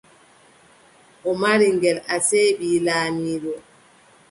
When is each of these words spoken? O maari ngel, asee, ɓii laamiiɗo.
O 1.29 1.31
maari 1.39 1.67
ngel, 1.75 1.97
asee, 2.15 2.47
ɓii 2.59 2.83
laamiiɗo. 2.85 3.53